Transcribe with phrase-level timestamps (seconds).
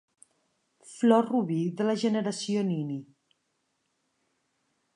[0.93, 2.99] Flor robí de la generació Nini.